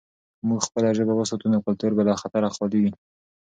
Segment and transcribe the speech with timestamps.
[0.37, 2.91] که موږ خپله ژبه وساتو، نو کلتور به له خطره خالي وي.